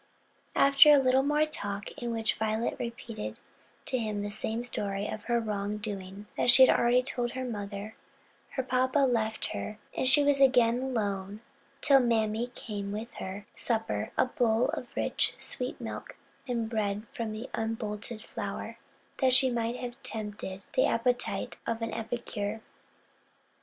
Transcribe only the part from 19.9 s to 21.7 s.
tempted the appetite